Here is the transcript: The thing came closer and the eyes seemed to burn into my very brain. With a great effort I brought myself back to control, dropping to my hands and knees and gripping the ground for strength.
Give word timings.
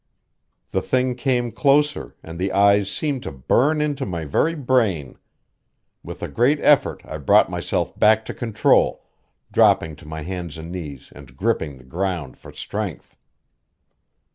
The 0.71 0.81
thing 0.81 1.13
came 1.13 1.51
closer 1.51 2.15
and 2.23 2.39
the 2.39 2.51
eyes 2.51 2.91
seemed 2.91 3.21
to 3.21 3.31
burn 3.31 3.81
into 3.81 4.03
my 4.03 4.25
very 4.25 4.55
brain. 4.55 5.19
With 6.01 6.23
a 6.23 6.27
great 6.27 6.59
effort 6.61 7.03
I 7.05 7.17
brought 7.19 7.51
myself 7.51 7.95
back 7.99 8.25
to 8.25 8.33
control, 8.33 9.05
dropping 9.51 9.95
to 9.97 10.07
my 10.07 10.23
hands 10.23 10.57
and 10.57 10.71
knees 10.71 11.13
and 11.15 11.37
gripping 11.37 11.77
the 11.77 11.83
ground 11.83 12.35
for 12.35 12.51
strength. 12.51 13.15